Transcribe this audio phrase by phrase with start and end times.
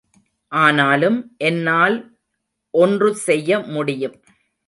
[0.51, 1.17] ஆனாலும்
[1.39, 1.97] என்னால்
[2.73, 4.17] ஒன்று செய்ய முடியும்!